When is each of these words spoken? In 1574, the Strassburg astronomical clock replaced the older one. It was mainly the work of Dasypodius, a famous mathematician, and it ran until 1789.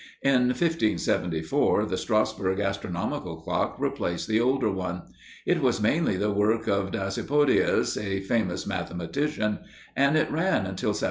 In 0.23 0.47
1574, 0.47 1.85
the 1.85 1.95
Strassburg 1.95 2.59
astronomical 2.59 3.35
clock 3.39 3.75
replaced 3.79 4.27
the 4.27 4.39
older 4.41 4.71
one. 4.71 5.03
It 5.45 5.61
was 5.61 5.79
mainly 5.79 6.17
the 6.17 6.31
work 6.31 6.65
of 6.65 6.89
Dasypodius, 6.93 7.97
a 8.03 8.19
famous 8.21 8.65
mathematician, 8.65 9.59
and 9.95 10.17
it 10.17 10.31
ran 10.31 10.65
until 10.65 10.89
1789. 10.89 10.95